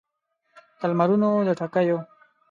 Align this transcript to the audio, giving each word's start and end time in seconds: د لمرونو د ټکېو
د 0.79 0.81
لمرونو 0.91 1.29
د 1.47 1.49
ټکېو 1.59 1.97